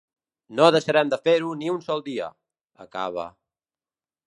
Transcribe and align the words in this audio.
No 0.59 0.69
deixarem 0.75 1.11
de 1.11 1.19
fer-ho 1.29 1.51
ni 1.59 1.69
un 1.75 1.85
sol 1.89 2.03
dia!, 2.09 2.31
acaba. 2.87 3.29